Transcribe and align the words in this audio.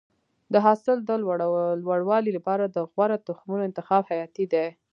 د 0.53 0.55
حاصل 0.65 0.97
د 1.09 1.11
لوړوالي 1.85 2.31
لپاره 2.37 2.65
د 2.67 2.77
غوره 2.91 3.17
تخمونو 3.27 3.63
انتخاب 3.69 4.03
حیاتي 4.11 4.45
دی. 4.53 4.67